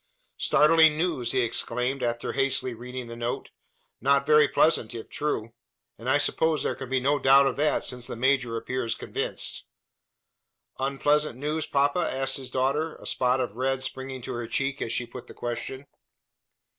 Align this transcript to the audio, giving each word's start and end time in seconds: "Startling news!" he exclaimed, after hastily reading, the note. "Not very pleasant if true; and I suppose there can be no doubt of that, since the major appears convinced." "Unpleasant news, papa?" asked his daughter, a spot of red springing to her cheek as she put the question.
"Startling 0.39 0.97
news!" 0.97 1.31
he 1.31 1.41
exclaimed, 1.41 2.01
after 2.01 2.31
hastily 2.31 2.73
reading, 2.73 3.05
the 3.05 3.15
note. 3.15 3.51
"Not 3.99 4.25
very 4.25 4.47
pleasant 4.47 4.95
if 4.95 5.09
true; 5.09 5.53
and 5.95 6.09
I 6.09 6.17
suppose 6.17 6.63
there 6.63 6.73
can 6.73 6.89
be 6.89 6.99
no 6.99 7.19
doubt 7.19 7.45
of 7.45 7.55
that, 7.57 7.85
since 7.85 8.07
the 8.07 8.15
major 8.15 8.57
appears 8.57 8.95
convinced." 8.95 9.63
"Unpleasant 10.79 11.37
news, 11.37 11.67
papa?" 11.67 11.99
asked 11.99 12.37
his 12.37 12.49
daughter, 12.49 12.95
a 12.95 13.05
spot 13.05 13.39
of 13.39 13.55
red 13.55 13.83
springing 13.83 14.23
to 14.23 14.33
her 14.33 14.47
cheek 14.47 14.81
as 14.81 14.91
she 14.91 15.05
put 15.05 15.27
the 15.27 15.35
question. 15.35 15.85